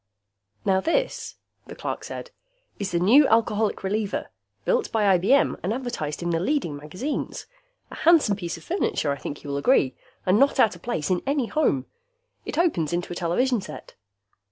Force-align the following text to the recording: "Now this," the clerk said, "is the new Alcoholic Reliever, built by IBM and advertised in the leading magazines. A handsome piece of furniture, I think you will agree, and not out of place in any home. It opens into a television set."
"Now 0.65 0.81
this," 0.81 1.35
the 1.67 1.75
clerk 1.75 2.03
said, 2.03 2.31
"is 2.79 2.89
the 2.89 2.97
new 2.97 3.27
Alcoholic 3.27 3.83
Reliever, 3.83 4.31
built 4.65 4.91
by 4.91 5.15
IBM 5.19 5.59
and 5.61 5.71
advertised 5.71 6.23
in 6.23 6.31
the 6.31 6.39
leading 6.39 6.75
magazines. 6.75 7.45
A 7.91 7.95
handsome 7.97 8.35
piece 8.35 8.57
of 8.57 8.63
furniture, 8.63 9.11
I 9.11 9.17
think 9.17 9.43
you 9.43 9.51
will 9.51 9.57
agree, 9.59 9.93
and 10.25 10.39
not 10.39 10.59
out 10.59 10.75
of 10.75 10.81
place 10.81 11.11
in 11.11 11.21
any 11.27 11.45
home. 11.45 11.85
It 12.47 12.57
opens 12.57 12.93
into 12.93 13.13
a 13.13 13.15
television 13.15 13.61
set." 13.61 13.93